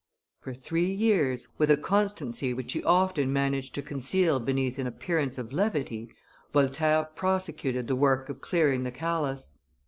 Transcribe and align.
For 0.39 0.55
three 0.55 0.91
years, 0.91 1.47
with 1.59 1.69
a 1.69 1.77
constancy 1.77 2.55
which 2.55 2.73
he 2.73 2.83
often 2.83 3.31
managed 3.31 3.75
to 3.75 3.83
conceal 3.83 4.39
beneath 4.39 4.79
an 4.79 4.87
appearance 4.87 5.37
of 5.37 5.53
levity, 5.53 6.11
Voltaire 6.51 7.03
prosecuted 7.03 7.85
the 7.85 7.95
work 7.95 8.27
of 8.27 8.41
clearing 8.41 8.81
the 8.83 8.89
Calas. 8.89 9.53